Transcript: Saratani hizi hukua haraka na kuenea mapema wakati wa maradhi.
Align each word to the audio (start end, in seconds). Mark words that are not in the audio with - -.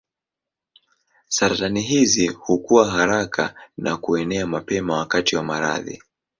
Saratani 1.27 1.81
hizi 1.81 2.27
hukua 2.27 2.91
haraka 2.91 3.55
na 3.77 3.97
kuenea 3.97 4.47
mapema 4.47 4.97
wakati 4.99 5.35
wa 5.35 5.43
maradhi. 5.43 6.01